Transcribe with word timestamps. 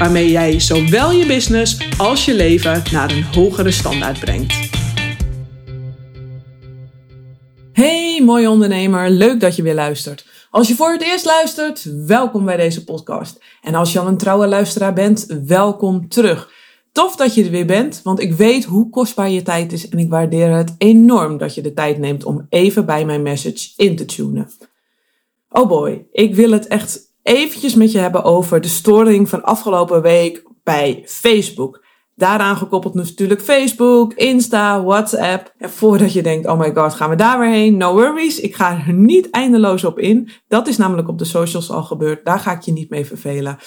waarmee 0.00 0.30
jij 0.30 0.60
zowel 0.60 1.10
je 1.12 1.26
business 1.26 1.98
als 1.98 2.24
je 2.24 2.34
leven 2.34 2.82
naar 2.92 3.10
een 3.10 3.22
hogere 3.22 3.70
standaard 3.70 4.20
brengt. 4.20 4.70
Hey 7.72 8.22
mooie 8.24 8.50
ondernemer, 8.50 9.10
leuk 9.10 9.40
dat 9.40 9.56
je 9.56 9.62
weer 9.62 9.74
luistert. 9.74 10.26
Als 10.50 10.68
je 10.68 10.74
voor 10.74 10.92
het 10.92 11.02
eerst 11.02 11.24
luistert, 11.24 12.06
welkom 12.06 12.44
bij 12.44 12.56
deze 12.56 12.84
podcast. 12.84 13.42
En 13.62 13.74
als 13.74 13.92
je 13.92 13.98
al 13.98 14.06
een 14.06 14.16
trouwe 14.16 14.46
luisteraar 14.46 14.92
bent, 14.92 15.26
welkom 15.46 16.08
terug. 16.08 16.50
Tof 16.92 17.16
dat 17.16 17.34
je 17.34 17.44
er 17.44 17.50
weer 17.50 17.66
bent, 17.66 18.00
want 18.04 18.20
ik 18.20 18.32
weet 18.32 18.64
hoe 18.64 18.90
kostbaar 18.90 19.30
je 19.30 19.42
tijd 19.42 19.72
is 19.72 19.88
en 19.88 19.98
ik 19.98 20.10
waardeer 20.10 20.50
het 20.50 20.74
enorm 20.78 21.38
dat 21.38 21.54
je 21.54 21.60
de 21.60 21.72
tijd 21.72 21.98
neemt 21.98 22.24
om 22.24 22.46
even 22.48 22.86
bij 22.86 23.04
mijn 23.04 23.22
message 23.22 23.68
in 23.76 23.96
te 23.96 24.04
tunen. 24.04 24.50
Oh 25.50 25.68
boy, 25.68 26.06
ik 26.12 26.34
wil 26.34 26.50
het 26.50 26.66
echt 26.66 27.09
eventjes 27.22 27.74
met 27.74 27.92
je 27.92 27.98
hebben 27.98 28.24
over 28.24 28.60
de 28.60 28.68
storing 28.68 29.28
van 29.28 29.42
afgelopen 29.42 30.02
week 30.02 30.42
bij 30.62 31.02
Facebook. 31.06 31.84
Daaraan 32.14 32.56
gekoppeld 32.56 32.94
natuurlijk 32.94 33.40
Facebook, 33.40 34.12
Insta, 34.12 34.82
WhatsApp. 34.84 35.54
En 35.58 35.70
voordat 35.70 36.12
je 36.12 36.22
denkt, 36.22 36.46
oh 36.46 36.58
my 36.58 36.74
god, 36.74 36.94
gaan 36.94 37.10
we 37.10 37.16
daar 37.16 37.38
weer 37.38 37.50
heen? 37.50 37.76
No 37.76 37.92
worries, 37.92 38.40
ik 38.40 38.54
ga 38.54 38.82
er 38.86 38.92
niet 38.92 39.30
eindeloos 39.30 39.84
op 39.84 39.98
in. 39.98 40.30
Dat 40.48 40.68
is 40.68 40.76
namelijk 40.76 41.08
op 41.08 41.18
de 41.18 41.24
socials 41.24 41.70
al 41.70 41.82
gebeurd. 41.82 42.24
Daar 42.24 42.38
ga 42.38 42.52
ik 42.52 42.60
je 42.60 42.72
niet 42.72 42.90
mee 42.90 43.06
vervelen. 43.06 43.58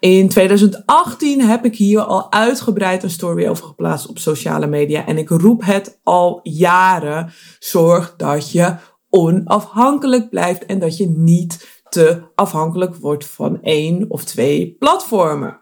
In 0.00 0.28
2018 0.28 1.40
heb 1.40 1.64
ik 1.64 1.76
hier 1.76 2.00
al 2.00 2.32
uitgebreid 2.32 3.02
een 3.02 3.10
story 3.10 3.46
over 3.46 3.64
geplaatst 3.64 4.06
op 4.06 4.18
sociale 4.18 4.66
media. 4.66 5.06
En 5.06 5.18
ik 5.18 5.28
roep 5.28 5.64
het 5.64 6.00
al 6.02 6.40
jaren. 6.42 7.32
Zorg 7.58 8.14
dat 8.16 8.52
je 8.52 8.74
onafhankelijk 9.10 10.30
blijft 10.30 10.66
en 10.66 10.78
dat 10.78 10.96
je 10.96 11.08
niet 11.08 11.73
te 11.94 12.22
afhankelijk 12.34 12.94
wordt 12.94 13.26
van 13.26 13.62
één 13.62 14.04
of 14.08 14.24
twee 14.24 14.76
platformen. 14.78 15.60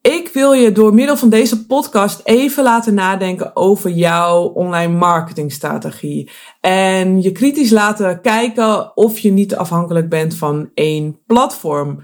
Ik 0.00 0.30
wil 0.32 0.52
je 0.52 0.72
door 0.72 0.94
middel 0.94 1.16
van 1.16 1.28
deze 1.28 1.66
podcast 1.66 2.20
even 2.24 2.62
laten 2.62 2.94
nadenken 2.94 3.56
over 3.56 3.90
jouw 3.90 4.42
online 4.42 4.92
marketingstrategie. 4.92 6.30
En 6.60 7.22
je 7.22 7.32
kritisch 7.32 7.70
laten 7.70 8.20
kijken 8.20 8.96
of 8.96 9.18
je 9.18 9.32
niet 9.32 9.56
afhankelijk 9.56 10.08
bent 10.08 10.34
van 10.34 10.70
één 10.74 11.18
platform. 11.26 12.00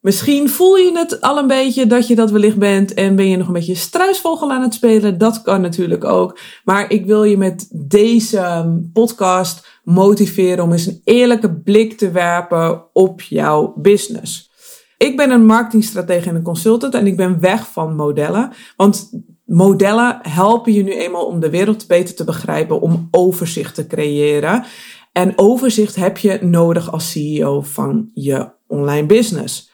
Misschien 0.00 0.48
voel 0.48 0.76
je 0.76 0.98
het 0.98 1.20
al 1.20 1.38
een 1.38 1.46
beetje 1.46 1.86
dat 1.86 2.06
je 2.06 2.14
dat 2.14 2.30
wellicht 2.30 2.58
bent 2.58 2.94
en 2.94 3.16
ben 3.16 3.28
je 3.28 3.36
nog 3.36 3.46
een 3.46 3.52
beetje 3.52 3.74
struisvogel 3.74 4.50
aan 4.50 4.62
het 4.62 4.74
spelen. 4.74 5.18
Dat 5.18 5.42
kan 5.42 5.60
natuurlijk 5.60 6.04
ook. 6.04 6.38
Maar 6.64 6.90
ik 6.90 7.06
wil 7.06 7.24
je 7.24 7.36
met 7.36 7.68
deze 7.72 8.72
podcast 8.92 9.79
motiveren 9.90 10.64
om 10.64 10.72
eens 10.72 10.86
een 10.86 11.00
eerlijke 11.04 11.54
blik 11.54 11.98
te 11.98 12.10
werpen 12.10 12.84
op 12.92 13.20
jouw 13.20 13.74
business. 13.76 14.50
Ik 14.96 15.16
ben 15.16 15.30
een 15.30 15.46
marketingstratege 15.46 16.28
en 16.28 16.34
een 16.34 16.42
consultant 16.42 16.94
en 16.94 17.06
ik 17.06 17.16
ben 17.16 17.40
weg 17.40 17.72
van 17.72 17.96
modellen. 17.96 18.52
Want 18.76 19.10
modellen 19.44 20.18
helpen 20.22 20.72
je 20.72 20.82
nu 20.82 20.92
eenmaal 20.92 21.26
om 21.26 21.40
de 21.40 21.50
wereld 21.50 21.86
beter 21.86 22.14
te 22.14 22.24
begrijpen, 22.24 22.80
om 22.80 23.08
overzicht 23.10 23.74
te 23.74 23.86
creëren. 23.86 24.64
En 25.12 25.38
overzicht 25.38 25.96
heb 25.96 26.18
je 26.18 26.38
nodig 26.42 26.92
als 26.92 27.10
CEO 27.10 27.60
van 27.60 28.10
je 28.14 28.50
online 28.66 29.06
business. 29.06 29.70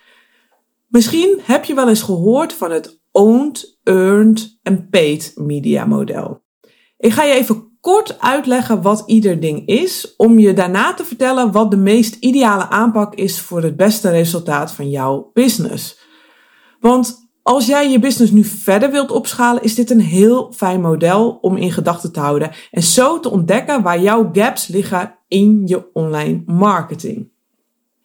Misschien 0.86 1.40
heb 1.42 1.64
je 1.64 1.74
wel 1.74 1.88
eens 1.88 2.02
gehoord 2.02 2.52
van 2.52 2.70
het 2.70 3.00
owned, 3.12 3.78
earned 3.82 4.58
en 4.62 4.88
paid 4.88 5.32
media 5.34 5.84
model. 5.84 6.42
Ik 6.98 7.12
ga 7.12 7.24
je 7.24 7.34
even 7.34 7.75
kort 7.86 8.20
uitleggen 8.20 8.82
wat 8.82 9.02
ieder 9.06 9.40
ding 9.40 9.66
is, 9.66 10.14
om 10.16 10.38
je 10.38 10.52
daarna 10.52 10.94
te 10.94 11.04
vertellen 11.04 11.52
wat 11.52 11.70
de 11.70 11.76
meest 11.76 12.14
ideale 12.14 12.68
aanpak 12.68 13.14
is 13.14 13.40
voor 13.40 13.62
het 13.62 13.76
beste 13.76 14.10
resultaat 14.10 14.72
van 14.72 14.90
jouw 14.90 15.30
business. 15.32 15.98
Want 16.80 17.28
als 17.42 17.66
jij 17.66 17.90
je 17.90 17.98
business 17.98 18.32
nu 18.32 18.44
verder 18.44 18.90
wilt 18.90 19.10
opschalen, 19.10 19.62
is 19.62 19.74
dit 19.74 19.90
een 19.90 20.00
heel 20.00 20.52
fijn 20.52 20.80
model 20.80 21.38
om 21.40 21.56
in 21.56 21.72
gedachten 21.72 22.12
te 22.12 22.20
houden 22.20 22.50
en 22.70 22.82
zo 22.82 23.20
te 23.20 23.30
ontdekken 23.30 23.82
waar 23.82 24.00
jouw 24.00 24.30
gaps 24.32 24.66
liggen 24.66 25.18
in 25.28 25.62
je 25.66 25.92
online 25.92 26.42
marketing. 26.46 27.30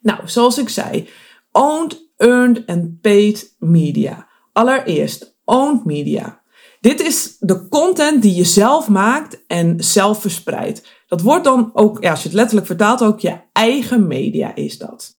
Nou, 0.00 0.20
zoals 0.24 0.58
ik 0.58 0.68
zei, 0.68 1.08
owned, 1.52 2.10
earned 2.16 2.64
en 2.64 2.98
paid 3.00 3.56
media. 3.58 4.28
Allereerst, 4.52 5.38
owned 5.44 5.84
media. 5.84 6.41
Dit 6.82 7.00
is 7.00 7.36
de 7.38 7.68
content 7.68 8.22
die 8.22 8.34
je 8.34 8.44
zelf 8.44 8.88
maakt 8.88 9.44
en 9.46 9.74
zelf 9.78 10.20
verspreidt. 10.20 10.86
Dat 11.06 11.20
wordt 11.20 11.44
dan 11.44 11.70
ook, 11.72 12.02
ja, 12.02 12.10
als 12.10 12.22
je 12.22 12.28
het 12.28 12.36
letterlijk 12.36 12.66
vertaalt, 12.66 13.02
ook 13.02 13.20
je 13.20 13.36
eigen 13.52 14.06
media 14.06 14.54
is 14.54 14.78
dat. 14.78 15.16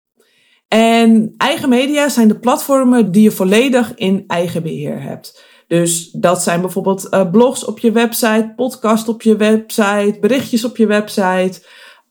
En 0.67 1.33
eigen 1.37 1.69
media 1.69 2.09
zijn 2.09 2.27
de 2.27 2.39
platformen 2.39 3.11
die 3.11 3.23
je 3.23 3.31
volledig 3.31 3.93
in 3.95 4.23
eigen 4.27 4.63
beheer 4.63 5.01
hebt. 5.01 5.43
Dus 5.67 6.09
dat 6.11 6.43
zijn 6.43 6.61
bijvoorbeeld 6.61 7.07
uh, 7.11 7.31
blogs 7.31 7.65
op 7.65 7.79
je 7.79 7.91
website, 7.91 8.53
podcast 8.55 9.07
op 9.07 9.21
je 9.21 9.35
website, 9.35 10.17
berichtjes 10.21 10.63
op 10.63 10.77
je 10.77 10.85
website, 10.85 11.61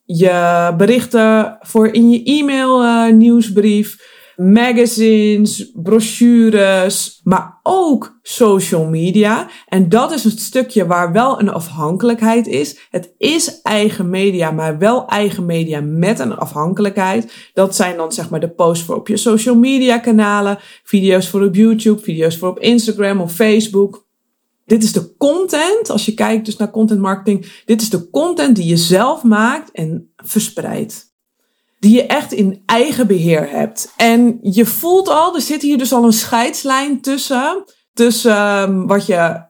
je 0.04 0.74
berichten 0.76 1.58
voor 1.60 1.88
in 1.88 2.10
je 2.10 2.22
e-mail 2.22 2.82
uh, 2.82 3.12
nieuwsbrief, 3.12 4.11
magazines, 4.36 5.70
brochures, 5.74 7.20
maar 7.24 7.60
ook 7.62 8.18
social 8.22 8.84
media. 8.84 9.48
En 9.66 9.88
dat 9.88 10.12
is 10.12 10.24
het 10.24 10.40
stukje 10.40 10.86
waar 10.86 11.12
wel 11.12 11.40
een 11.40 11.48
afhankelijkheid 11.48 12.46
is. 12.46 12.78
Het 12.90 13.14
is 13.18 13.60
eigen 13.62 14.10
media, 14.10 14.50
maar 14.50 14.78
wel 14.78 15.06
eigen 15.06 15.46
media 15.46 15.80
met 15.80 16.18
een 16.18 16.36
afhankelijkheid. 16.36 17.50
Dat 17.54 17.76
zijn 17.76 17.96
dan 17.96 18.12
zeg 18.12 18.30
maar 18.30 18.40
de 18.40 18.50
posts 18.50 18.84
voor 18.84 18.96
op 18.96 19.08
je 19.08 19.16
social 19.16 19.54
media 19.54 19.98
kanalen, 19.98 20.58
video's 20.84 21.28
voor 21.28 21.42
op 21.44 21.54
YouTube, 21.54 22.02
video's 22.02 22.36
voor 22.36 22.48
op 22.48 22.58
Instagram 22.58 23.20
of 23.20 23.32
Facebook. 23.32 24.06
Dit 24.66 24.82
is 24.82 24.92
de 24.92 25.16
content, 25.16 25.90
als 25.90 26.06
je 26.06 26.14
kijkt 26.14 26.44
dus 26.44 26.56
naar 26.56 26.70
content 26.70 27.00
marketing, 27.00 27.62
dit 27.64 27.82
is 27.82 27.90
de 27.90 28.10
content 28.10 28.56
die 28.56 28.66
je 28.66 28.76
zelf 28.76 29.22
maakt 29.22 29.70
en 29.70 30.12
verspreidt 30.16 31.11
die 31.82 31.94
je 31.94 32.06
echt 32.06 32.32
in 32.32 32.62
eigen 32.66 33.06
beheer 33.06 33.50
hebt. 33.50 33.92
En 33.96 34.38
je 34.42 34.66
voelt 34.66 35.08
al, 35.08 35.34
er 35.34 35.40
zit 35.40 35.62
hier 35.62 35.78
dus 35.78 35.92
al 35.92 36.04
een 36.04 36.12
scheidslijn 36.12 37.00
tussen, 37.00 37.64
tussen 37.92 38.62
um, 38.62 38.86
wat 38.86 39.06
je 39.06 39.42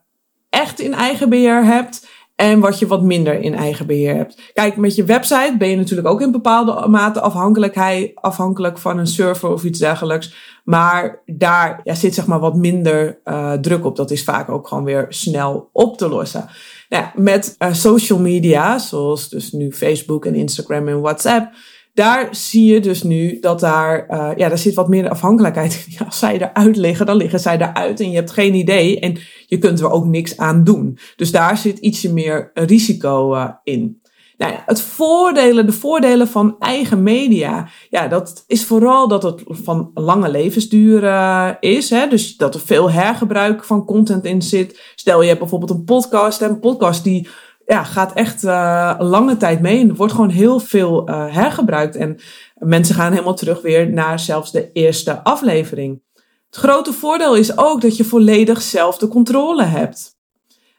echt 0.49 0.79
in 0.79 0.93
eigen 0.93 1.29
beheer 1.29 1.65
hebt 1.65 2.07
en 2.35 2.59
wat 2.59 2.79
je 2.79 2.87
wat 2.87 3.03
minder 3.03 3.41
in 3.41 3.55
eigen 3.55 3.87
beheer 3.87 4.15
hebt. 4.15 4.51
Kijk, 4.53 4.75
met 4.77 4.95
je 4.95 5.03
website 5.03 5.55
ben 5.57 5.69
je 5.69 5.75
natuurlijk 5.75 6.07
ook 6.07 6.21
in 6.21 6.31
bepaalde 6.31 6.87
mate 6.87 7.21
afhankelijkheid, 7.21 8.11
afhankelijk 8.15 8.77
van 8.77 8.97
een 8.97 9.07
server 9.07 9.49
of 9.49 9.63
iets 9.63 9.79
dergelijks. 9.79 10.33
Maar 10.63 11.21
daar 11.25 11.81
ja, 11.83 11.93
zit 11.95 12.13
zeg 12.13 12.25
maar 12.25 12.39
wat 12.39 12.55
minder 12.55 13.19
uh, 13.25 13.53
druk 13.53 13.85
op. 13.85 13.95
Dat 13.95 14.11
is 14.11 14.23
vaak 14.23 14.49
ook 14.49 14.67
gewoon 14.67 14.83
weer 14.83 15.05
snel 15.09 15.69
op 15.71 15.97
te 15.97 16.07
lossen. 16.07 16.49
Nou, 16.89 17.05
met 17.15 17.55
uh, 17.59 17.73
social 17.73 18.19
media, 18.19 18.77
zoals 18.77 19.29
dus 19.29 19.51
nu 19.51 19.73
Facebook 19.73 20.25
en 20.25 20.35
Instagram 20.35 20.87
en 20.87 21.01
WhatsApp, 21.01 21.53
daar 21.93 22.27
zie 22.35 22.73
je 22.73 22.79
dus 22.79 23.03
nu 23.03 23.39
dat 23.39 23.59
daar, 23.59 24.07
uh, 24.09 24.31
ja, 24.35 24.49
daar 24.49 24.57
zit 24.57 24.73
wat 24.73 24.87
meer 24.87 25.09
afhankelijkheid. 25.09 25.85
Ja, 25.97 26.05
als 26.05 26.19
zij 26.19 26.41
eruit 26.41 26.75
liggen, 26.75 27.05
dan 27.05 27.15
liggen 27.15 27.39
zij 27.39 27.57
eruit 27.57 27.99
en 27.99 28.09
je 28.09 28.15
hebt 28.15 28.31
geen 28.31 28.53
idee 28.53 28.99
en 28.99 29.17
je 29.45 29.57
kunt 29.57 29.79
er 29.79 29.91
ook 29.91 30.05
niks 30.05 30.37
aan 30.37 30.63
doen. 30.63 30.97
Dus 31.15 31.31
daar 31.31 31.57
zit 31.57 31.79
ietsje 31.79 32.13
meer 32.13 32.51
risico 32.53 33.35
uh, 33.35 33.49
in. 33.63 34.01
Nou 34.37 34.51
ja, 34.51 34.63
het 34.65 34.81
voordelen, 34.81 35.65
de 35.65 35.71
voordelen 35.71 36.27
van 36.27 36.55
eigen 36.59 37.03
media, 37.03 37.67
ja, 37.89 38.07
dat 38.07 38.43
is 38.47 38.65
vooral 38.65 39.07
dat 39.07 39.23
het 39.23 39.41
van 39.45 39.91
lange 39.93 40.29
levensduur 40.29 41.03
uh, 41.03 41.49
is. 41.59 41.89
Hè? 41.89 42.07
Dus 42.07 42.37
dat 42.37 42.53
er 42.53 42.61
veel 42.61 42.91
hergebruik 42.91 43.63
van 43.63 43.85
content 43.85 44.25
in 44.25 44.41
zit. 44.41 44.93
Stel 44.95 45.21
je 45.21 45.27
hebt 45.27 45.39
bijvoorbeeld 45.39 45.71
een 45.71 45.83
podcast, 45.83 46.41
een 46.41 46.59
podcast 46.59 47.03
die 47.03 47.27
ja, 47.65 47.83
gaat 47.83 48.13
echt 48.13 48.43
uh, 48.43 48.95
lange 48.99 49.37
tijd 49.37 49.61
mee. 49.61 49.79
En 49.79 49.89
er 49.89 49.95
wordt 49.95 50.13
gewoon 50.13 50.29
heel 50.29 50.59
veel 50.59 51.09
uh, 51.09 51.33
hergebruikt. 51.33 51.95
En 51.95 52.19
mensen 52.57 52.95
gaan 52.95 53.11
helemaal 53.11 53.35
terug 53.35 53.61
weer 53.61 53.89
naar 53.89 54.19
zelfs 54.19 54.51
de 54.51 54.71
eerste 54.71 55.23
aflevering. 55.23 56.01
Het 56.45 56.55
grote 56.55 56.93
voordeel 56.93 57.35
is 57.35 57.57
ook 57.57 57.81
dat 57.81 57.97
je 57.97 58.03
volledig 58.03 58.61
zelf 58.61 58.97
de 58.97 59.07
controle 59.07 59.63
hebt. 59.63 60.17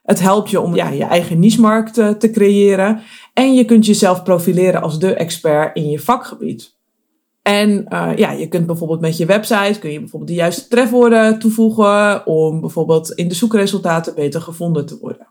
Het 0.02 0.20
helpt 0.20 0.50
je 0.50 0.60
om 0.60 0.74
ja, 0.74 0.88
je 0.88 1.04
eigen 1.04 1.38
niche-markt 1.38 1.94
te, 1.94 2.16
te 2.18 2.30
creëren. 2.30 3.00
En 3.32 3.54
je 3.54 3.64
kunt 3.64 3.86
jezelf 3.86 4.22
profileren 4.22 4.82
als 4.82 4.98
de 4.98 5.14
expert 5.14 5.76
in 5.76 5.90
je 5.90 6.00
vakgebied. 6.00 6.74
En 7.42 7.86
uh, 7.88 8.10
ja, 8.16 8.30
je 8.30 8.48
kunt 8.48 8.66
bijvoorbeeld 8.66 9.00
met 9.00 9.16
je 9.16 9.26
website 9.26 9.78
kun 9.78 9.92
je 9.92 9.98
bijvoorbeeld 9.98 10.30
de 10.30 10.36
juiste 10.36 10.68
trefwoorden 10.68 11.38
toevoegen 11.38 12.26
om 12.26 12.60
bijvoorbeeld 12.60 13.10
in 13.10 13.28
de 13.28 13.34
zoekresultaten 13.34 14.14
beter 14.14 14.40
gevonden 14.40 14.86
te 14.86 14.98
worden. 14.98 15.26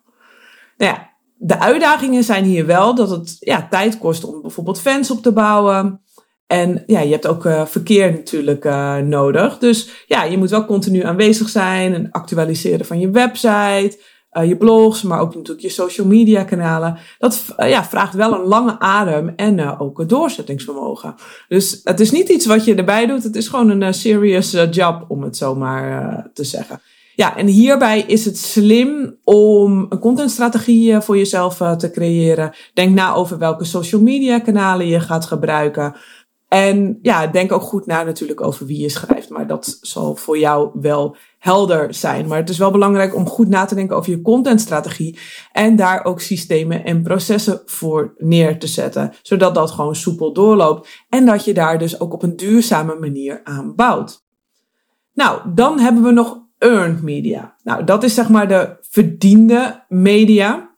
Nou 0.78 0.94
ja, 0.94 1.13
de 1.36 1.60
uitdagingen 1.60 2.24
zijn 2.24 2.44
hier 2.44 2.66
wel 2.66 2.96
dat 2.96 3.10
het 3.10 3.36
ja, 3.40 3.68
tijd 3.70 3.98
kost 3.98 4.24
om 4.24 4.42
bijvoorbeeld 4.42 4.82
fans 4.82 5.12
op 5.12 5.22
te 5.22 5.32
bouwen. 5.32 6.02
En 6.48 6.84
ja, 6.88 7.00
je 7.00 7.12
hebt 7.12 7.28
ook 7.28 7.46
uh, 7.46 7.66
verkeer 7.66 8.12
natuurlijk 8.12 8.66
uh, 8.66 8.98
nodig. 8.98 9.58
Dus 9.58 10.06
ja, 10.08 10.24
je 10.24 10.38
moet 10.38 10.50
wel 10.50 10.66
continu 10.66 11.04
aanwezig 11.04 11.50
zijn 11.50 11.94
en 11.94 12.12
actualiseren 12.12 12.86
van 12.86 13.00
je 13.00 13.10
website, 13.10 14.00
uh, 14.32 14.48
je 14.48 14.58
blogs, 14.58 15.02
maar 15.02 15.20
ook 15.20 15.36
natuurlijk 15.36 15.62
je 15.62 15.70
social 15.70 16.08
media 16.08 16.44
kanalen. 16.44 16.98
Dat 17.18 17.46
ja, 17.58 17.84
vraagt 17.84 18.14
wel 18.14 18.34
een 18.34 18.48
lange 18.48 18.80
adem 18.80 19.34
en 19.36 19.80
ook 19.80 20.00
een 20.00 20.08
doorzettingsvermogen. 20.08 21.16
Dus 21.48 21.82
het 21.84 22.00
is 22.00 22.12
niet 22.12 22.30
iets 22.30 22.46
wat 22.46 22.66
je 22.66 22.76
erbij 22.76 23.06
doet. 23.06 23.24
Het 23.24 23.36
is 23.36 23.48
gewoon 23.48 23.70
een 23.70 23.94
serious 23.94 24.52
job, 24.72 25.06
om 25.08 25.24
het 25.24 25.38
zo 25.38 25.56
maar 25.56 26.30
te 26.34 26.44
zeggen. 26.44 26.82
Ja, 27.16 27.38
en 27.38 27.48
hierbij 27.48 28.02
is 28.02 28.26
het 28.26 28.38
slim 28.38 29.18
om 29.24 29.86
een 29.90 30.00
contentstrategie 30.00 31.00
voor 31.00 31.18
jezelf 31.18 31.58
te 31.78 31.92
creëren. 31.92 32.54
Denk 32.74 32.96
na 32.96 33.14
over 33.14 33.38
welke 33.38 33.64
social 33.64 34.02
media 34.02 34.40
kanalen 34.40 34.88
je 34.88 35.00
gaat 35.00 35.26
gebruiken. 35.26 35.96
En 36.54 37.00
ja, 37.02 37.28
denk 37.28 37.52
ook 37.52 37.62
goed 37.62 37.86
na 37.86 38.04
natuurlijk 38.04 38.42
over 38.42 38.66
wie 38.66 38.82
je 38.82 38.90
schrijft. 38.90 39.30
Maar 39.30 39.48
dat 39.48 39.78
zal 39.82 40.16
voor 40.16 40.38
jou 40.38 40.70
wel 40.74 41.16
helder 41.40 41.94
zijn. 41.94 42.28
Maar 42.28 42.38
het 42.38 42.50
is 42.50 42.58
wel 42.58 42.72
belangrijk 42.72 43.16
om 43.16 43.28
goed 43.28 43.48
na 43.48 43.66
te 43.66 43.76
denken 43.76 43.96
over 43.96 44.12
je 44.12 44.22
contentstrategie. 44.22 45.20
En 45.52 45.76
daar 45.76 46.06
ook 46.06 46.22
systemen 46.22 46.86
en 46.86 47.04
processen 47.04 47.62
voor 47.66 48.14
neer 48.18 48.60
te 48.60 48.68
zetten. 48.68 49.14
Zodat 49.22 49.56
dat 49.56 49.72
gewoon 49.72 49.96
soepel 49.96 50.34
doorloopt. 50.34 50.88
En 51.10 51.26
dat 51.26 51.46
je 51.46 51.54
daar 51.54 51.80
dus 51.80 52.00
ook 52.00 52.14
op 52.14 52.24
een 52.24 52.36
duurzame 52.36 52.96
manier 53.00 53.42
aan 53.44 53.76
bouwt. 53.76 54.24
Nou, 55.14 55.40
dan 55.54 55.80
hebben 55.80 56.04
we 56.04 56.12
nog 56.12 56.42
earned 56.64 57.02
media. 57.02 57.56
Nou, 57.64 57.84
dat 57.84 58.04
is 58.04 58.14
zeg 58.14 58.30
maar 58.30 58.48
de 58.48 58.78
verdiende 58.82 59.84
media 59.88 60.72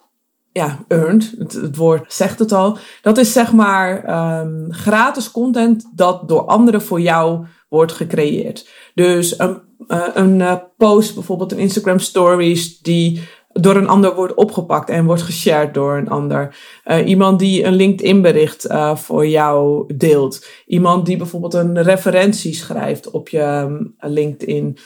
ja, 0.52 0.86
earned, 0.88 1.36
het, 1.38 1.76
woord 1.76 2.14
zegt 2.14 2.40
het 2.40 2.52
al. 2.52 2.78
Dat 3.02 3.18
is 3.18 3.32
zeg 3.32 3.54
maar 3.54 4.10
um, 4.40 4.68
gratis 4.70 5.32
content 5.32 5.92
dat 5.96 6.28
door 6.28 6.46
anderen 6.46 6.82
voor 6.82 7.02
jou 7.02 7.46
wordt 7.70 7.92
gecreëerd. 7.92 8.70
Dus 8.94 9.40
een, 9.40 9.62
uh, 9.88 10.08
een 10.14 10.40
uh, 10.40 10.56
post, 10.78 11.14
bijvoorbeeld 11.14 11.52
een 11.52 11.58
Instagram 11.58 12.00
stories, 12.00 12.80
die 12.80 13.24
door 13.60 13.76
een 13.76 13.88
ander 13.88 14.16
wordt 14.16 14.34
opgepakt 14.34 14.90
en 14.90 15.06
wordt 15.06 15.22
geshared 15.22 15.74
door 15.74 15.98
een 15.98 16.10
ander. 16.10 16.56
Uh, 16.86 17.08
iemand 17.08 17.40
die 17.40 17.64
een 17.64 17.74
LinkedIn 17.74 18.22
bericht 18.22 18.68
voor 18.94 19.28
jou 19.28 19.94
deelt. 19.96 20.46
Iemand 20.66 21.06
die 21.06 21.18
bijvoorbeeld 21.18 21.54
een 21.54 21.82
referentie 21.84 22.54
schrijft 22.54 23.12
op 23.12 23.30
je 23.30 23.42
um, 23.42 23.96
LinkedIn. 24.00 24.78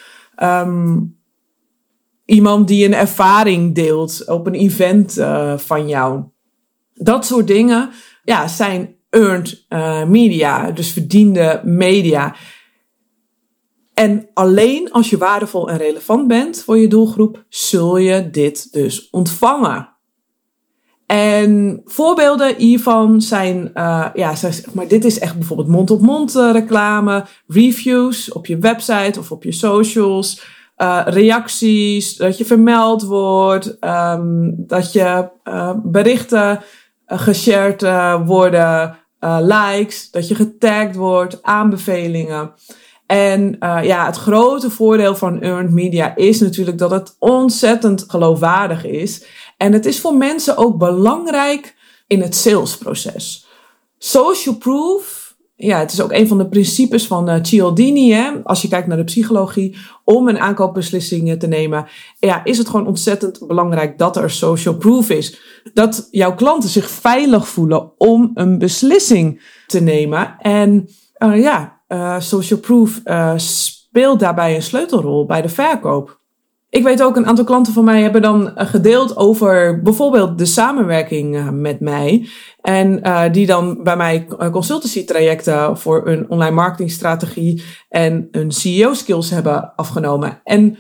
Um, 0.44 1.18
iemand 2.26 2.68
die 2.68 2.86
een 2.86 2.94
ervaring 2.94 3.76
deelt 3.76 4.28
op 4.28 4.48
een 4.48 4.54
event 4.54 5.18
uh, 5.18 5.58
van 5.58 5.88
jou. 5.88 6.24
Dat 6.94 7.26
soort 7.26 7.48
dingen 7.48 7.90
ja, 8.24 8.48
zijn 8.48 8.96
earned 9.10 9.66
media, 10.08 10.72
dus 10.72 10.92
verdiende 10.92 11.62
media. 11.64 12.36
En 14.00 14.30
alleen 14.34 14.92
als 14.92 15.10
je 15.10 15.18
waardevol 15.18 15.70
en 15.70 15.78
relevant 15.78 16.28
bent 16.28 16.64
voor 16.64 16.78
je 16.78 16.88
doelgroep, 16.88 17.44
zul 17.50 17.98
je 17.98 18.30
dit 18.30 18.72
dus 18.72 19.10
ontvangen. 19.10 19.90
En 21.06 21.82
voorbeelden 21.86 22.56
hiervan 22.56 23.22
zijn, 23.22 23.72
uh, 23.74 24.06
ja, 24.14 24.34
maar, 24.74 24.88
dit 24.88 25.06
is 25.06 25.20
echt 25.20 25.38
bijvoorbeeld 25.38 25.68
mond-op-mond 25.68 26.34
-mond 26.34 26.54
reclame, 26.56 27.26
reviews 27.48 28.32
op 28.32 28.46
je 28.46 28.58
website 28.58 29.20
of 29.20 29.32
op 29.32 29.44
je 29.44 29.52
socials, 29.52 30.42
uh, 30.78 31.02
reacties, 31.06 32.16
dat 32.16 32.38
je 32.38 32.46
vermeld 32.46 33.04
wordt, 33.04 33.78
um, 33.82 34.54
dat 34.58 34.94
je 34.94 35.30
berichten 35.84 36.62
geshared 37.06 37.82
worden, 38.26 38.98
likes, 39.40 40.12
dat 40.12 40.28
je 40.28 40.36
getagd 40.36 40.96
wordt, 40.96 41.44
aanbevelingen. 41.44 42.52
En 43.10 43.56
ja, 43.60 44.06
het 44.06 44.16
grote 44.16 44.70
voordeel 44.70 45.16
van 45.16 45.42
earned 45.42 45.72
media 45.72 46.16
is 46.16 46.40
natuurlijk 46.40 46.78
dat 46.78 46.92
het 46.92 47.16
ontzettend 47.20 48.06
geloofwaardig 48.08 48.86
is. 48.86 49.26
En 49.58 49.74
het 49.74 49.86
is 49.86 50.00
voor 50.00 50.18
mensen 50.18 50.58
ook 50.58 50.78
belangrijk 50.78 51.76
in 52.08 52.22
het 52.22 52.36
salesproces. 52.36 53.48
Social 53.98 54.56
proof 54.56 55.30
ja, 55.62 55.80
het 55.80 55.92
is 55.92 56.02
ook 56.02 56.12
een 56.12 56.28
van 56.28 56.38
de 56.38 56.48
principes 56.48 57.08
van 57.08 57.30
uh, 57.30 57.36
Cialdini, 57.42 58.12
hè, 58.12 58.32
als 58.44 58.62
je 58.62 58.68
kijkt 58.68 58.88
naar 58.88 58.98
de 58.98 59.04
psychologie, 59.04 59.78
om 60.04 60.28
een 60.28 60.40
aankoopbeslissing 60.40 61.40
te 61.40 61.48
nemen, 61.48 61.88
ja, 62.20 62.44
is 62.44 62.58
het 62.58 62.70
gewoon 62.70 62.88
ontzettend 62.88 63.48
belangrijk 63.48 63.98
dat 63.98 64.18
er 64.18 64.32
social 64.32 64.76
proof 64.76 65.10
is. 65.10 65.42
Dat 65.74 66.08
jouw 66.12 66.36
klanten 66.36 66.70
zich 66.70 66.90
veilig 66.90 67.48
voelen 67.48 67.92
om 67.98 68.32
een 68.34 68.58
beslissing 68.58 69.42
te 69.68 69.80
nemen. 69.82 70.36
En 70.40 70.90
uh, 71.18 71.42
ja, 71.42 71.79
uh, 71.90 72.20
social 72.20 72.60
proof 72.60 73.02
speelt 73.36 74.20
daarbij 74.20 74.56
een 74.56 74.62
sleutelrol 74.62 75.26
bij 75.26 75.42
de 75.42 75.50
verkoop. 75.50 76.18
Ik 76.70 76.84
weet 76.84 77.04
ook, 77.04 77.16
een 77.16 77.26
aantal 77.26 77.46
klanten 77.46 77.74
van 77.74 77.84
mij 77.84 78.02
hebben 78.02 78.22
dan 78.22 78.56
eh, 78.56 78.68
gedeeld 78.68 79.18
over 79.18 79.82
bijvoorbeeld 79.82 80.38
de 80.38 80.46
samenwerking 80.46 81.36
eh, 81.36 81.50
met 81.50 81.80
mij. 81.80 82.28
En 82.62 83.02
die 83.32 83.46
dan 83.46 83.84
bij 83.84 83.98
mij 83.98 84.28
consultancy 84.52 85.06
trajecten 85.06 85.78
voor 85.78 86.08
een 86.08 86.30
online 86.30 86.56
marketingstrategie 86.56 87.64
en 87.90 88.28
een 88.32 88.52
CEO 88.52 88.94
skills 88.94 89.30
hebben 89.30 89.76
afgenomen. 89.76 90.42
En 90.44 90.78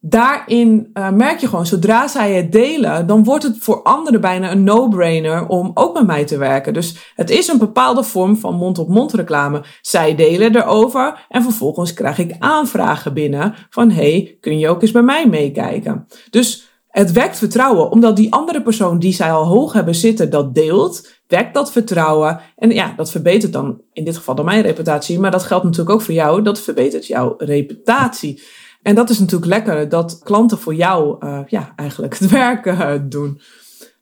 daarin 0.00 0.90
uh, 0.94 1.10
merk 1.10 1.40
je 1.40 1.48
gewoon, 1.48 1.66
zodra 1.66 2.08
zij 2.08 2.32
het 2.32 2.52
delen, 2.52 3.06
dan 3.06 3.24
wordt 3.24 3.44
het 3.44 3.56
voor 3.58 3.82
anderen 3.82 4.20
bijna 4.20 4.50
een 4.50 4.64
no-brainer 4.64 5.46
om 5.46 5.70
ook 5.74 5.94
met 5.94 6.06
mij 6.06 6.24
te 6.24 6.38
werken. 6.38 6.72
Dus 6.72 7.12
het 7.14 7.30
is 7.30 7.48
een 7.48 7.58
bepaalde 7.58 8.02
vorm 8.02 8.36
van 8.36 8.54
mond-op-mond 8.54 9.12
reclame. 9.12 9.62
Zij 9.80 10.14
delen 10.14 10.56
erover 10.56 11.26
en 11.28 11.42
vervolgens 11.42 11.92
krijg 11.92 12.18
ik 12.18 12.36
aanvragen 12.38 13.14
binnen 13.14 13.54
van 13.70 13.90
hey, 13.90 14.36
kun 14.40 14.58
je 14.58 14.68
ook 14.68 14.82
eens 14.82 14.90
bij 14.90 15.02
mij 15.02 15.28
meekijken? 15.28 16.06
Dus 16.30 16.68
het 16.88 17.12
wekt 17.12 17.38
vertrouwen, 17.38 17.90
omdat 17.90 18.16
die 18.16 18.32
andere 18.32 18.62
persoon 18.62 18.98
die 18.98 19.12
zij 19.12 19.32
al 19.32 19.46
hoog 19.46 19.72
hebben 19.72 19.94
zitten 19.94 20.30
dat 20.30 20.54
deelt, 20.54 21.08
wekt 21.26 21.54
dat 21.54 21.72
vertrouwen. 21.72 22.40
En 22.56 22.70
ja, 22.70 22.92
dat 22.96 23.10
verbetert 23.10 23.52
dan 23.52 23.80
in 23.92 24.04
dit 24.04 24.16
geval 24.16 24.34
dan 24.34 24.44
mijn 24.44 24.62
reputatie, 24.62 25.18
maar 25.18 25.30
dat 25.30 25.42
geldt 25.42 25.64
natuurlijk 25.64 25.90
ook 25.90 26.02
voor 26.02 26.14
jou, 26.14 26.42
dat 26.42 26.60
verbetert 26.60 27.06
jouw 27.06 27.34
reputatie. 27.38 28.42
En 28.82 28.94
dat 28.94 29.10
is 29.10 29.18
natuurlijk 29.18 29.50
lekker, 29.50 29.88
dat 29.88 30.20
klanten 30.22 30.58
voor 30.58 30.74
jou 30.74 31.16
uh, 31.24 31.38
ja, 31.46 31.72
eigenlijk 31.76 32.18
het 32.18 32.30
werk 32.30 32.66
uh, 32.66 32.92
doen. 33.02 33.40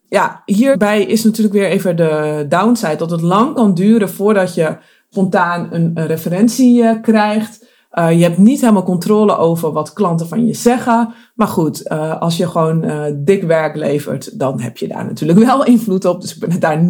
Ja, 0.09 0.43
hierbij 0.45 1.03
is 1.03 1.25
natuurlijk 1.25 1.55
weer 1.55 1.69
even 1.69 1.97
de 1.97 2.47
downside 2.49 2.97
dat 2.97 3.11
het 3.11 3.21
lang 3.21 3.55
kan 3.55 3.75
duren 3.75 4.11
voordat 4.11 4.55
je 4.55 4.77
spontaan 5.11 5.69
een, 5.71 6.07
referentie 6.07 6.83
uh, 6.83 7.03
krijgt. 7.03 7.67
je 7.95 8.23
hebt 8.23 8.39
niet 8.39 8.61
helemaal 8.61 8.83
controle 8.83 9.37
over 9.37 9.73
wat 9.73 9.93
klanten 9.93 10.29
van 10.29 10.47
je 10.47 10.55
zeggen. 10.55 11.15
Maar 11.35 11.49
goed, 11.49 11.89
als 12.19 12.37
je 12.37 12.49
gewoon 12.49 12.87
dik 13.25 13.43
werk 13.43 13.77
levert, 13.77 14.39
dan 14.39 14.61
heb 14.61 14.77
je 14.77 14.89
daar 14.89 15.05
natuurlijk 15.05 15.39
wel 15.47 15.65
invloed 15.65 16.05
op. 16.05 16.21
Dus 16.21 16.35
ik 16.35 16.41
ben 16.41 16.51
het 16.51 16.61
daar, 16.61 16.85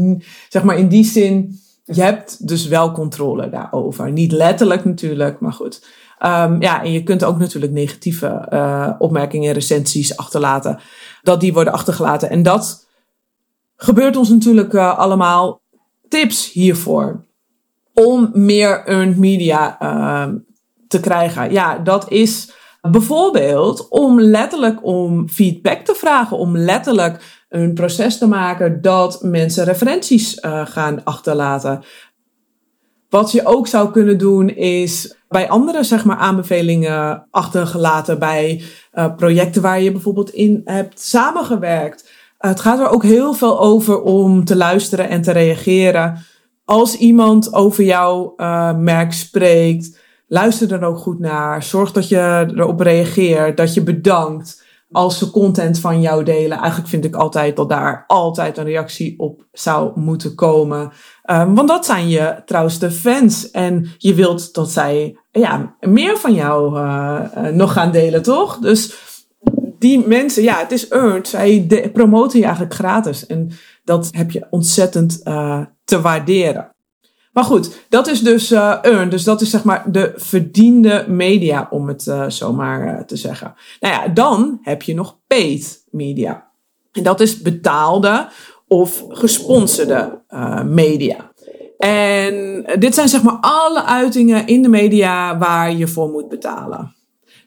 zeg 0.49 0.63
maar 0.63 0.79
in 0.79 0.89
die 0.89 1.05
zin, 1.05 1.61
je 1.91 2.03
hebt 2.03 2.49
dus 2.49 2.67
wel 2.67 2.93
controle 2.93 3.49
daarover. 3.51 4.13
Niet 4.13 4.33
letterlijk 4.33 4.85
natuurlijk, 4.85 5.41
maar 5.41 5.53
goed. 5.53 5.87
Um, 6.27 6.61
ja, 6.63 6.83
en 6.83 6.93
je 6.93 7.03
kunt 7.03 7.25
ook 7.25 7.39
natuurlijk 7.39 7.73
negatieve 7.73 8.47
uh, 8.53 8.91
opmerkingen, 8.99 9.53
recensies 9.53 10.17
achterlaten. 10.17 10.79
Dat 11.23 11.41
die 11.41 11.53
worden 11.53 11.73
achtergelaten. 11.73 12.31
En 12.31 12.43
dat 12.43 12.87
gebeurt 13.77 14.17
ons 14.17 14.29
natuurlijk 14.29 14.73
uh, 14.73 14.99
allemaal. 14.99 15.61
Tips 16.09 16.53
hiervoor. 16.53 17.25
Om 17.95 18.31
meer 18.33 18.85
earned 18.85 19.17
media 19.17 19.83
uh, 19.83 20.35
te 20.89 21.01
krijgen. 21.01 21.53
Ja, 21.53 21.79
dat 21.79 22.11
is 22.11 22.53
bijvoorbeeld 22.81 23.89
om 23.89 24.21
letterlijk 24.21 24.85
om 24.85 25.29
feedback 25.29 25.85
te 25.85 25.95
vragen. 25.95 26.37
Om 26.37 26.57
letterlijk 26.57 27.38
een 27.49 27.75
proces 27.75 28.19
te 28.19 28.27
maken 28.27 28.83
dat 28.83 29.23
mensen 29.23 29.65
referenties 29.65 30.39
uh, 30.45 30.67
gaan 30.67 31.05
achterlaten. 31.05 31.83
Wat 33.09 33.33
je 33.33 33.47
ook 33.47 33.67
zou 33.67 33.91
kunnen 33.91 34.19
doen 34.19 34.49
is 34.49 35.17
bij 35.29 35.49
andere 35.49 35.83
zeg 35.83 36.05
maar, 36.05 36.17
aanbevelingen 36.17 37.27
achtergelaten 37.31 38.19
bij 38.19 38.63
uh, 38.95 39.15
projecten 39.17 39.63
waar 39.63 39.81
je 39.81 39.93
bijvoorbeeld 39.93 40.31
in 40.31 40.61
hebt 40.65 41.01
samengewerkt. 41.01 42.11
het 42.39 42.61
gaat 42.61 42.79
er 42.79 42.89
ook 42.89 43.03
heel 43.03 43.35
veel 43.35 43.61
over 43.61 44.03
om 44.03 44.45
te 44.45 44.57
luisteren 44.57 45.09
en 45.09 45.23
te 45.23 45.33
reageren. 45.33 46.25
Als 46.65 46.97
iemand 46.97 47.55
over 47.55 47.85
jouw 47.85 48.35
uh, 48.37 48.77
merk 48.77 49.13
spreekt, 49.13 49.99
luister 50.27 50.73
er 50.73 50.85
ook 50.85 50.99
goed 50.99 51.19
naar. 51.19 51.63
Zorg 51.63 51.93
dat 51.93 52.09
je 52.09 52.53
erop 52.55 52.81
reageert, 52.81 53.57
dat 53.57 53.75
je 53.75 53.83
bedankt. 53.83 54.67
Als 54.93 55.19
ze 55.19 55.31
content 55.31 55.81
van 55.81 56.01
jou 56.01 56.25
delen. 56.25 56.59
Eigenlijk 56.59 56.89
vind 56.89 57.05
ik 57.05 57.15
altijd 57.15 57.57
dat 57.57 57.69
daar 57.69 58.05
altijd 58.07 58.57
een 58.57 58.65
reactie 58.65 59.19
op 59.19 59.47
zou 59.53 60.01
moeten 60.01 60.35
komen. 60.35 60.93
Um, 61.31 61.55
want 61.55 61.69
dat 61.69 61.87
zijn 61.87 62.09
je 62.09 62.43
trouwste 62.45 62.91
fans. 62.91 63.51
En 63.51 63.89
je 63.99 64.15
wilt 64.15 64.55
dat 64.55 64.71
zij 64.71 65.17
ja, 65.31 65.77
meer 65.81 66.17
van 66.17 66.35
jou 66.35 66.79
uh, 66.79 67.21
uh, 67.37 67.49
nog 67.49 67.73
gaan 67.73 67.93
delen, 67.93 68.23
toch? 68.23 68.59
Dus 68.59 68.95
die 69.79 70.07
mensen, 70.07 70.43
ja, 70.43 70.59
het 70.59 70.73
is 70.73 70.89
earned. 70.89 71.29
Zij 71.29 71.91
promoten 71.93 72.39
je 72.39 72.45
eigenlijk 72.45 72.75
gratis. 72.75 73.27
En 73.27 73.51
dat 73.85 74.09
heb 74.11 74.31
je 74.31 74.47
ontzettend 74.51 75.21
uh, 75.25 75.61
te 75.85 76.01
waarderen. 76.01 76.77
Maar 77.33 77.45
goed, 77.45 77.87
dat 77.89 78.07
is 78.07 78.21
dus 78.21 78.53
uh, 78.53 78.79
earned. 78.83 79.11
Dus 79.11 79.25
dat 79.25 79.41
is 79.41 79.51
zeg 79.51 79.65
maar 79.65 79.85
de 79.87 80.13
verdiende 80.17 81.05
media, 81.09 81.67
om 81.71 81.89
het 81.89 82.07
uh, 82.07 82.29
zo 82.29 82.53
maar 82.53 83.07
te 83.07 83.17
zeggen. 83.17 83.55
Nou 83.81 83.95
ja, 83.95 84.09
dan 84.09 84.59
heb 84.63 84.83
je 84.83 84.95
nog 84.95 85.17
paid 85.27 85.85
media. 85.91 86.47
En 86.93 87.03
dat 87.03 87.21
is 87.21 87.43
betaalde 87.43 88.29
of 88.67 89.05
gesponsorde 89.09 90.23
media. 90.65 91.31
En 91.79 92.65
dit 92.79 92.95
zijn 92.95 93.09
zeg 93.09 93.23
maar 93.23 93.39
alle 93.41 93.85
uitingen 93.85 94.47
in 94.47 94.63
de 94.63 94.69
media 94.69 95.39
waar 95.39 95.73
je 95.73 95.89
voor 95.89 96.09
moet 96.09 96.29
betalen. 96.29 96.95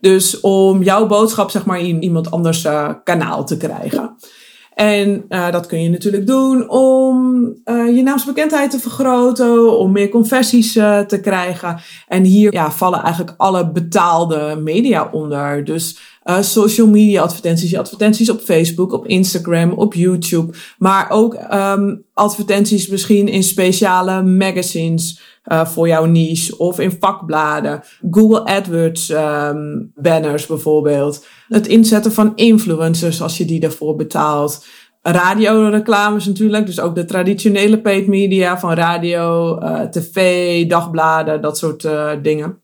Dus 0.01 0.39
om 0.39 0.83
jouw 0.83 1.07
boodschap 1.07 1.49
zeg 1.49 1.65
maar 1.65 1.79
in 1.79 2.03
iemand 2.03 2.31
anders 2.31 2.67
kanaal 3.03 3.45
te 3.45 3.57
krijgen. 3.57 4.15
En 4.73 5.25
uh, 5.29 5.51
dat 5.51 5.65
kun 5.65 5.81
je 5.81 5.89
natuurlijk 5.89 6.27
doen 6.27 6.69
om 6.69 7.45
uh, 7.65 7.95
je 7.95 8.01
naamsbekendheid 8.03 8.71
te 8.71 8.79
vergroten, 8.79 9.77
om 9.77 9.91
meer 9.91 10.09
conversies 10.09 10.75
uh, 10.75 10.99
te 10.99 11.19
krijgen. 11.19 11.79
En 12.07 12.23
hier 12.23 12.53
ja, 12.53 12.71
vallen 12.71 13.03
eigenlijk 13.03 13.33
alle 13.37 13.71
betaalde 13.71 14.59
media 14.63 15.09
onder. 15.11 15.63
Dus 15.63 15.99
social 16.39 16.87
media 16.87 17.21
advertenties, 17.21 17.75
advertenties 17.75 18.29
op 18.29 18.39
Facebook, 18.39 18.93
op 18.93 19.07
Instagram, 19.07 19.71
op 19.71 19.93
YouTube. 19.93 20.53
Maar 20.77 21.09
ook 21.09 21.37
um, 21.53 22.03
advertenties 22.13 22.87
misschien 22.87 23.27
in 23.27 23.43
speciale 23.43 24.23
magazines 24.23 25.21
uh, 25.45 25.65
voor 25.65 25.87
jouw 25.87 26.05
niche 26.05 26.57
of 26.57 26.79
in 26.79 26.97
vakbladen. 26.99 27.83
Google 28.11 28.45
AdWords 28.45 29.09
um, 29.09 29.91
banners 29.95 30.45
bijvoorbeeld. 30.45 31.25
Het 31.47 31.67
inzetten 31.67 32.11
van 32.11 32.31
influencers 32.35 33.21
als 33.21 33.37
je 33.37 33.45
die 33.45 33.59
daarvoor 33.59 33.95
betaalt. 33.95 34.65
Radioreclames 35.01 36.25
natuurlijk, 36.25 36.65
dus 36.65 36.79
ook 36.79 36.95
de 36.95 37.05
traditionele 37.05 37.81
paid 37.81 38.07
media 38.07 38.59
van 38.59 38.73
radio, 38.73 39.57
uh, 39.59 39.81
tv, 39.81 40.67
dagbladen, 40.67 41.41
dat 41.41 41.57
soort 41.57 41.83
uh, 41.83 42.11
dingen. 42.21 42.61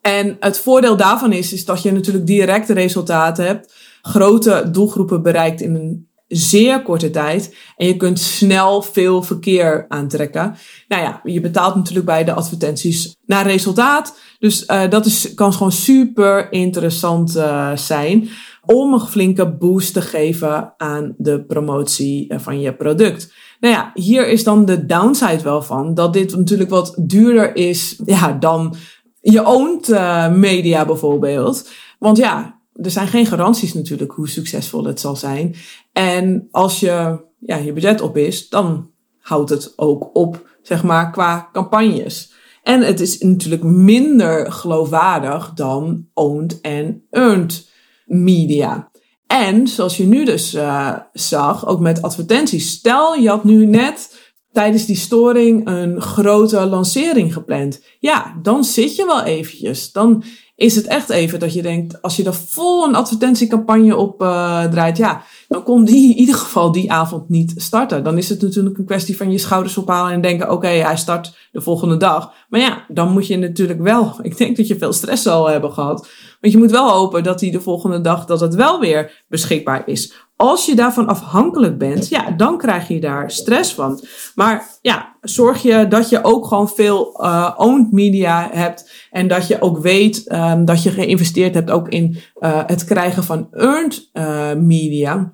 En 0.00 0.36
het 0.40 0.58
voordeel 0.58 0.96
daarvan 0.96 1.32
is, 1.32 1.52
is 1.52 1.64
dat 1.64 1.82
je 1.82 1.92
natuurlijk 1.92 2.26
directe 2.26 2.72
resultaten 2.72 3.46
hebt, 3.46 3.74
grote 4.02 4.68
doelgroepen 4.72 5.22
bereikt 5.22 5.60
in 5.60 5.74
een 5.74 6.05
zeer 6.28 6.82
korte 6.82 7.10
tijd. 7.10 7.56
En 7.76 7.86
je 7.86 7.96
kunt 7.96 8.18
snel 8.18 8.82
veel 8.82 9.22
verkeer 9.22 9.84
aantrekken. 9.88 10.56
Nou 10.88 11.02
ja, 11.02 11.20
je 11.24 11.40
betaalt 11.40 11.74
natuurlijk 11.74 12.06
bij 12.06 12.24
de 12.24 12.32
advertenties 12.32 13.16
naar 13.26 13.46
resultaat. 13.46 14.18
Dus 14.38 14.64
uh, 14.66 14.90
dat 14.90 15.06
is, 15.06 15.34
kan 15.34 15.52
gewoon 15.52 15.72
super 15.72 16.52
interessant 16.52 17.36
uh, 17.36 17.76
zijn 17.76 18.28
om 18.64 18.92
een 18.92 19.00
flinke 19.00 19.56
boost 19.56 19.92
te 19.92 20.02
geven 20.02 20.74
aan 20.76 21.14
de 21.18 21.44
promotie 21.44 22.28
eh, 22.28 22.38
van 22.38 22.60
je 22.60 22.74
product. 22.74 23.32
Nou 23.60 23.74
ja, 23.74 23.90
hier 23.94 24.28
is 24.28 24.44
dan 24.44 24.64
de 24.64 24.86
downside 24.86 25.42
wel 25.42 25.62
van 25.62 25.94
dat 25.94 26.12
dit 26.12 26.36
natuurlijk 26.36 26.70
wat 26.70 26.94
duurder 27.00 27.56
is 27.56 28.00
ja, 28.04 28.32
dan 28.32 28.74
je 29.20 29.46
owned 29.46 29.88
media 30.36 30.84
bijvoorbeeld. 30.84 31.68
Want 31.98 32.16
ja, 32.16 32.60
er 32.82 32.90
zijn 32.90 33.08
geen 33.08 33.26
garanties 33.26 33.74
natuurlijk 33.74 34.12
hoe 34.12 34.28
succesvol 34.28 34.84
het 34.84 35.00
zal 35.00 35.16
zijn. 35.16 35.54
En 35.96 36.48
als 36.50 36.80
je, 36.80 37.24
ja, 37.38 37.56
je 37.56 37.72
budget 37.72 38.00
op 38.00 38.16
is, 38.16 38.48
dan 38.48 38.90
houdt 39.20 39.50
het 39.50 39.72
ook 39.76 40.10
op, 40.12 40.48
zeg 40.62 40.82
maar, 40.82 41.10
qua 41.10 41.48
campagnes. 41.52 42.32
En 42.62 42.80
het 42.82 43.00
is 43.00 43.18
natuurlijk 43.18 43.62
minder 43.62 44.52
geloofwaardig 44.52 45.52
dan 45.52 46.06
owned 46.14 46.60
en 46.60 47.06
earned 47.10 47.70
media. 48.04 48.90
En 49.26 49.68
zoals 49.68 49.96
je 49.96 50.04
nu 50.06 50.24
dus 50.24 50.54
uh, 50.54 50.92
zag, 51.12 51.66
ook 51.66 51.80
met 51.80 52.02
advertenties. 52.02 52.70
Stel, 52.70 53.14
je 53.14 53.28
had 53.28 53.44
nu 53.44 53.66
net 53.66 54.30
tijdens 54.52 54.86
die 54.86 54.96
storing 54.96 55.68
een 55.68 56.00
grote 56.00 56.66
lancering 56.66 57.32
gepland. 57.32 57.80
Ja, 57.98 58.38
dan 58.42 58.64
zit 58.64 58.96
je 58.96 59.06
wel 59.06 59.22
eventjes. 59.22 59.92
Dan 59.92 60.24
is 60.56 60.76
het 60.76 60.86
echt 60.86 61.10
even 61.10 61.38
dat 61.40 61.54
je 61.54 61.62
denkt, 61.62 62.02
als 62.02 62.16
je 62.16 62.24
er 62.24 62.34
vol 62.34 62.84
een 62.84 62.94
advertentiecampagne 62.94 63.96
op 63.96 64.22
uh, 64.22 64.64
draait, 64.64 64.96
ja, 64.96 65.22
dan 65.48 65.62
kon 65.62 65.84
die 65.84 66.10
in 66.10 66.18
ieder 66.18 66.34
geval 66.34 66.72
die 66.72 66.92
avond 66.92 67.28
niet 67.28 67.54
starten. 67.56 68.04
Dan 68.04 68.18
is 68.18 68.28
het 68.28 68.42
natuurlijk 68.42 68.78
een 68.78 68.84
kwestie 68.84 69.16
van 69.16 69.30
je 69.30 69.38
schouders 69.38 69.78
ophalen 69.78 70.12
en 70.12 70.20
denken, 70.20 70.50
oké, 70.50 70.66
hij 70.66 70.96
start 70.96 71.48
de 71.52 71.60
volgende 71.60 71.96
dag. 71.96 72.32
Maar 72.48 72.60
ja, 72.60 72.84
dan 72.88 73.12
moet 73.12 73.26
je 73.26 73.36
natuurlijk 73.36 73.80
wel, 73.80 74.16
ik 74.22 74.36
denk 74.36 74.56
dat 74.56 74.66
je 74.66 74.78
veel 74.78 74.92
stress 74.92 75.22
zal 75.22 75.48
hebben 75.48 75.72
gehad. 75.72 76.08
Want 76.40 76.52
je 76.52 76.58
moet 76.58 76.70
wel 76.70 76.90
hopen 76.90 77.22
dat 77.22 77.40
hij 77.40 77.50
de 77.50 77.60
volgende 77.60 78.00
dag, 78.00 78.24
dat 78.24 78.40
het 78.40 78.54
wel 78.54 78.80
weer 78.80 79.24
beschikbaar 79.28 79.82
is. 79.88 80.12
Als 80.36 80.66
je 80.66 80.74
daarvan 80.74 81.06
afhankelijk 81.06 81.78
bent, 81.78 82.08
ja, 82.08 82.30
dan 82.30 82.58
krijg 82.58 82.88
je 82.88 83.00
daar 83.00 83.30
stress 83.30 83.74
van. 83.74 84.04
Maar 84.34 84.68
ja, 84.82 85.16
zorg 85.20 85.62
je 85.62 85.88
dat 85.88 86.08
je 86.08 86.24
ook 86.24 86.46
gewoon 86.46 86.68
veel 86.68 87.20
uh, 87.22 87.54
owned 87.56 87.92
media 87.92 88.48
hebt. 88.52 88.90
En 89.10 89.28
dat 89.28 89.46
je 89.46 89.60
ook 89.60 89.78
weet 89.78 90.32
um, 90.32 90.64
dat 90.64 90.82
je 90.82 90.90
geïnvesteerd 90.90 91.54
hebt 91.54 91.70
ook 91.70 91.88
in 91.88 92.16
uh, 92.38 92.62
het 92.66 92.84
krijgen 92.84 93.24
van 93.24 93.48
earned 93.50 94.10
uh, 94.12 94.52
media. 94.52 95.32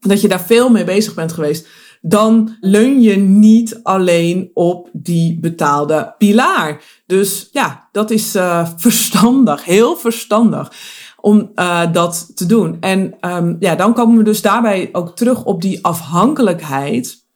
Dat 0.00 0.20
je 0.20 0.28
daar 0.28 0.40
veel 0.40 0.70
mee 0.70 0.84
bezig 0.84 1.14
bent 1.14 1.32
geweest. 1.32 1.68
Dan 2.00 2.56
leun 2.60 3.00
je 3.00 3.16
niet 3.16 3.80
alleen 3.82 4.50
op 4.54 4.88
die 4.92 5.38
betaalde 5.40 6.14
pilaar. 6.18 6.82
Dus 7.06 7.48
ja, 7.52 7.88
dat 7.92 8.10
is 8.10 8.36
verstandig, 8.76 9.64
heel 9.64 9.96
verstandig 9.96 10.72
om 11.20 11.50
uh, 11.54 11.92
dat 11.92 12.30
te 12.34 12.46
doen. 12.46 12.76
En 12.80 13.14
um, 13.20 13.56
ja, 13.60 13.74
dan 13.74 13.94
komen 13.94 14.16
we 14.16 14.22
dus 14.22 14.42
daarbij 14.42 14.88
ook 14.92 15.16
terug 15.16 15.44
op 15.44 15.62
die 15.62 15.84
afhankelijkheid. 15.84 17.26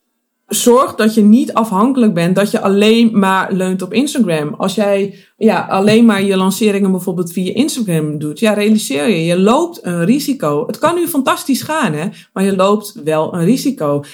Zorg 0.46 0.94
dat 0.94 1.14
je 1.14 1.22
niet 1.22 1.54
afhankelijk 1.54 2.14
bent 2.14 2.36
dat 2.36 2.50
je 2.50 2.60
alleen 2.60 3.18
maar 3.18 3.52
leunt 3.52 3.82
op 3.82 3.92
Instagram. 3.92 4.54
Als 4.54 4.74
jij 4.74 5.14
ja, 5.36 5.66
alleen 5.68 6.04
maar 6.04 6.22
je 6.22 6.36
lanceringen 6.36 6.90
bijvoorbeeld 6.90 7.32
via 7.32 7.54
Instagram 7.54 8.18
doet, 8.18 8.38
ja, 8.38 8.52
realiseer 8.52 9.08
je, 9.08 9.24
je 9.24 9.40
loopt 9.40 9.78
een 9.82 10.04
risico. 10.04 10.66
Het 10.66 10.78
kan 10.78 10.94
nu 10.94 11.08
fantastisch 11.08 11.62
gaan, 11.62 11.92
hè, 11.92 12.08
maar 12.32 12.44
je 12.44 12.56
loopt 12.56 13.00
wel 13.04 13.34
een 13.34 13.44
risico. 13.44 14.04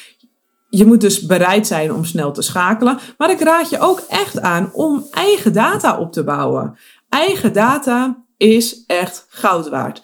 Je 0.70 0.86
moet 0.86 1.00
dus 1.00 1.26
bereid 1.26 1.66
zijn 1.66 1.92
om 1.92 2.04
snel 2.04 2.32
te 2.32 2.42
schakelen. 2.42 2.98
Maar 3.18 3.30
ik 3.30 3.40
raad 3.40 3.70
je 3.70 3.80
ook 3.80 4.02
echt 4.08 4.40
aan 4.40 4.70
om 4.72 5.04
eigen 5.10 5.52
data 5.52 5.98
op 5.98 6.12
te 6.12 6.24
bouwen. 6.24 6.76
Eigen 7.08 7.52
data 7.52 8.26
is 8.38 8.84
echt 8.86 9.26
goud 9.28 9.68
waard. 9.68 10.02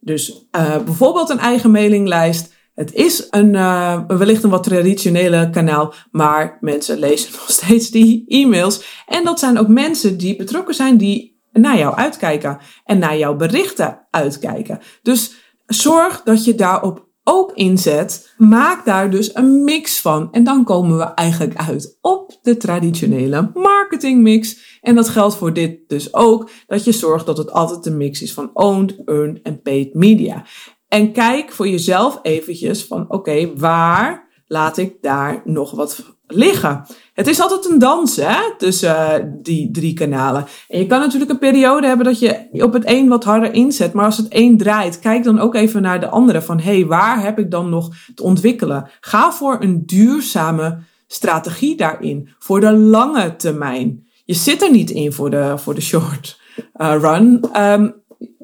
Dus 0.00 0.46
uh, 0.56 0.76
bijvoorbeeld 0.84 1.30
een 1.30 1.38
eigen 1.38 1.70
mailinglijst. 1.70 2.52
Het 2.74 2.92
is 2.92 3.26
een, 3.30 3.54
uh, 3.54 4.00
wellicht 4.06 4.42
een 4.42 4.50
wat 4.50 4.62
traditionele 4.62 5.50
kanaal, 5.50 5.94
maar 6.10 6.58
mensen 6.60 6.98
lezen 6.98 7.32
nog 7.38 7.50
steeds 7.50 7.90
die 7.90 8.24
e-mails. 8.28 9.02
En 9.06 9.24
dat 9.24 9.38
zijn 9.38 9.58
ook 9.58 9.68
mensen 9.68 10.18
die 10.18 10.36
betrokken 10.36 10.74
zijn, 10.74 10.96
die 10.96 11.40
naar 11.52 11.78
jou 11.78 11.94
uitkijken 11.94 12.58
en 12.84 12.98
naar 12.98 13.16
jouw 13.16 13.36
berichten 13.36 14.06
uitkijken. 14.10 14.80
Dus 15.02 15.34
zorg 15.66 16.22
dat 16.22 16.44
je 16.44 16.54
daarop 16.54 17.08
ook 17.24 17.52
inzet, 17.54 18.34
maak 18.36 18.84
daar 18.84 19.10
dus 19.10 19.34
een 19.34 19.64
mix 19.64 20.00
van. 20.00 20.28
En 20.32 20.44
dan 20.44 20.64
komen 20.64 20.98
we 20.98 21.04
eigenlijk 21.04 21.56
uit 21.56 21.98
op 22.00 22.38
de 22.42 22.56
traditionele 22.56 23.50
marketingmix. 23.54 24.78
En 24.80 24.94
dat 24.94 25.08
geldt 25.08 25.36
voor 25.36 25.52
dit 25.52 25.88
dus 25.88 26.14
ook, 26.14 26.50
dat 26.66 26.84
je 26.84 26.92
zorgt 26.92 27.26
dat 27.26 27.38
het 27.38 27.50
altijd 27.50 27.86
een 27.86 27.96
mix 27.96 28.22
is 28.22 28.32
van 28.32 28.50
owned, 28.52 29.02
earned 29.04 29.42
en 29.42 29.62
paid 29.62 29.94
media. 29.94 30.44
En 30.88 31.12
kijk 31.12 31.52
voor 31.52 31.68
jezelf 31.68 32.18
eventjes 32.22 32.84
van 32.84 33.02
oké, 33.02 33.14
okay, 33.14 33.52
waar 33.56 34.28
laat 34.46 34.76
ik 34.76 34.96
daar 35.00 35.42
nog 35.44 35.70
wat 35.70 36.13
liggen. 36.26 36.86
Het 37.14 37.26
is 37.26 37.40
altijd 37.40 37.70
een 37.70 37.78
dans 37.78 38.16
hè, 38.16 38.56
tussen 38.58 38.96
uh, 38.96 39.26
die 39.42 39.70
drie 39.70 39.94
kanalen. 39.94 40.46
En 40.68 40.78
je 40.78 40.86
kan 40.86 41.00
natuurlijk 41.00 41.30
een 41.30 41.38
periode 41.38 41.86
hebben 41.86 42.06
dat 42.06 42.18
je 42.18 42.46
op 42.50 42.72
het 42.72 42.82
een 42.86 43.08
wat 43.08 43.24
harder 43.24 43.52
inzet. 43.52 43.92
Maar 43.92 44.04
als 44.04 44.16
het 44.16 44.26
een 44.28 44.58
draait, 44.58 44.98
kijk 44.98 45.24
dan 45.24 45.38
ook 45.38 45.54
even 45.54 45.82
naar 45.82 46.00
de 46.00 46.08
andere. 46.08 46.42
Van 46.42 46.60
hé, 46.60 46.74
hey, 46.74 46.86
waar 46.86 47.22
heb 47.22 47.38
ik 47.38 47.50
dan 47.50 47.68
nog 47.68 47.90
te 48.14 48.22
ontwikkelen? 48.22 48.88
Ga 49.00 49.32
voor 49.32 49.56
een 49.60 49.86
duurzame 49.86 50.78
strategie 51.06 51.76
daarin. 51.76 52.28
Voor 52.38 52.60
de 52.60 52.72
lange 52.72 53.36
termijn. 53.36 54.06
Je 54.24 54.34
zit 54.34 54.62
er 54.62 54.70
niet 54.70 54.90
in 54.90 55.12
voor 55.12 55.30
de, 55.30 55.54
voor 55.56 55.74
de 55.74 55.80
short 55.80 56.40
uh, 56.76 56.96
run. 57.00 57.44
Um, 57.56 58.02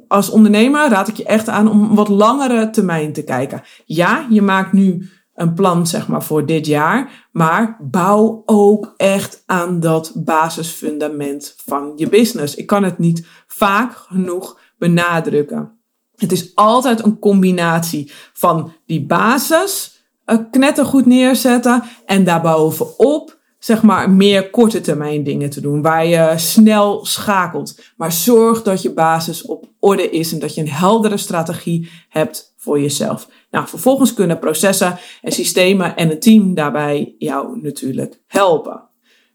als 0.09 0.31
ondernemer 0.31 0.89
raad 0.89 1.09
ik 1.09 1.17
je 1.17 1.25
echt 1.25 1.49
aan 1.49 1.71
om 1.71 1.95
wat 1.95 2.09
langere 2.09 2.71
termijn 2.71 3.13
te 3.13 3.25
kijken. 3.25 3.63
Ja, 3.85 4.27
je 4.31 4.43
maakt 4.43 4.73
nu 4.73 5.09
een 5.41 5.55
plan 5.55 5.87
zeg 5.87 6.09
maar 6.09 6.23
voor 6.23 6.47
dit 6.47 6.67
jaar, 6.67 7.29
maar 7.33 7.77
bouw 7.81 8.43
ook 8.47 8.95
echt 8.97 9.43
aan 9.47 9.81
dat 9.81 10.13
basisfundament 10.15 11.55
van 11.65 11.93
je 11.97 12.09
business. 12.09 12.55
Ik 12.55 12.67
kan 12.67 12.85
het 12.85 12.99
niet 12.99 13.27
vaak 13.47 13.93
genoeg 13.97 14.59
benadrukken. 14.79 15.79
Het 16.17 16.33
is 16.33 16.55
altijd 16.55 17.05
een 17.05 17.19
combinatie 17.19 18.13
van 18.33 18.73
die 18.87 19.07
basis 19.07 20.05
uh, 20.27 20.39
knettergoed 20.51 21.07
neerzetten 21.07 21.83
en 22.07 22.25
daarbovenop 22.25 23.39
zeg 23.59 23.83
maar 23.83 24.11
meer 24.11 24.51
korte 24.51 24.81
termijn 24.81 25.25
dingen 25.25 25.51
te 25.51 25.61
doen 25.61 25.83
waar 25.83 26.07
je 26.07 26.33
snel 26.37 27.05
schakelt. 27.05 27.81
Maar 27.97 28.13
zorg 28.13 28.63
dat 28.63 28.83
je 28.83 28.93
basis 28.93 29.43
op 29.43 29.69
orde 29.79 30.11
is 30.11 30.33
en 30.33 30.39
dat 30.39 30.55
je 30.55 30.61
een 30.61 30.71
heldere 30.71 31.17
strategie 31.17 31.91
hebt 32.09 32.50
voor 32.61 32.81
jezelf. 32.81 33.29
Nou, 33.51 33.69
vervolgens 33.69 34.15
kunnen 34.15 34.39
processen 34.39 34.99
en 35.23 35.33
systemen 35.33 35.97
en 35.97 36.11
een 36.11 36.21
team 36.21 36.55
daarbij 36.55 37.15
jou 37.19 37.61
natuurlijk 37.63 38.21
helpen. 38.27 38.83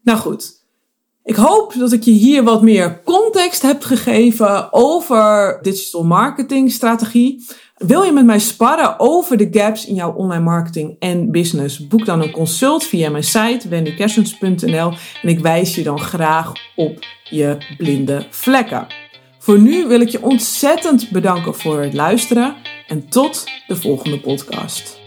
Nou 0.04 0.18
goed. 0.18 0.64
Ik 1.24 1.36
hoop 1.36 1.74
dat 1.78 1.92
ik 1.92 2.04
je 2.04 2.12
hier 2.12 2.44
wat 2.44 2.62
meer 2.62 3.04
context 3.04 3.62
heb 3.62 3.84
gegeven 3.84 4.74
over 4.74 5.60
digital 5.62 6.04
marketing 6.04 6.72
strategie. 6.72 7.46
Wil 7.76 8.04
je 8.04 8.12
met 8.12 8.26
mij 8.26 8.40
sparren 8.40 9.00
over 9.00 9.38
de 9.38 9.48
gaps 9.52 9.86
in 9.86 9.96
jouw 9.96 10.14
online 10.14 10.44
marketing 10.44 10.96
en 11.00 11.32
business? 11.32 11.88
Boek 11.88 12.06
dan 12.06 12.22
een 12.22 12.32
consult 12.32 12.84
via 12.84 13.10
mijn 13.10 13.24
site 13.24 13.68
wendykersens.nl 13.70 14.94
en 15.22 15.30
ik 15.30 15.40
wijs 15.40 15.76
je 15.76 15.84
dan 15.84 16.00
graag 16.00 16.52
op 16.76 17.06
je 17.24 17.58
blinde 17.78 18.26
vlekken. 18.30 18.88
Voor 19.40 19.60
nu 19.60 19.88
wil 19.88 20.02
ik 20.02 20.10
je 20.10 20.24
ontzettend 20.24 21.10
bedanken 21.10 21.56
voor 21.56 21.82
het 21.82 21.94
luisteren 21.94 22.56
en 22.88 23.10
tot 23.10 23.44
de 23.68 23.76
volgende 23.76 24.20
podcast. 24.20 25.00